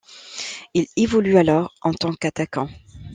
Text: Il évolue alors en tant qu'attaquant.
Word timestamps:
Il 0.73 0.87
évolue 0.97 1.37
alors 1.37 1.75
en 1.83 1.93
tant 1.93 2.11
qu'attaquant. 2.15 2.67